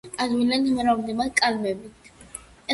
ადვილად 0.23 0.65
მრავლდება 0.77 1.29
კალმებით. 1.43 2.13